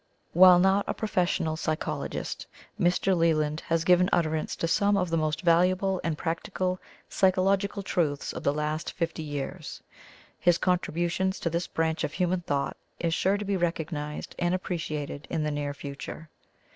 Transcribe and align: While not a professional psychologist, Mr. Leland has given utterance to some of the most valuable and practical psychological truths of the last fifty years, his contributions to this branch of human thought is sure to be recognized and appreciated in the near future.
While 0.33 0.57
not 0.57 0.85
a 0.87 0.95
professional 0.95 1.55
psychologist, 1.55 2.47
Mr. 2.79 3.15
Leland 3.15 3.59
has 3.67 3.83
given 3.83 4.09
utterance 4.11 4.55
to 4.55 4.67
some 4.67 4.97
of 4.97 5.11
the 5.11 5.17
most 5.17 5.43
valuable 5.43 6.01
and 6.03 6.17
practical 6.17 6.79
psychological 7.07 7.83
truths 7.83 8.33
of 8.33 8.41
the 8.41 8.51
last 8.51 8.93
fifty 8.93 9.21
years, 9.21 9.83
his 10.39 10.57
contributions 10.57 11.39
to 11.41 11.51
this 11.51 11.67
branch 11.67 12.03
of 12.03 12.13
human 12.13 12.41
thought 12.41 12.77
is 12.99 13.13
sure 13.13 13.37
to 13.37 13.45
be 13.45 13.55
recognized 13.57 14.33
and 14.39 14.55
appreciated 14.55 15.27
in 15.29 15.43
the 15.43 15.51
near 15.51 15.71
future. 15.71 16.31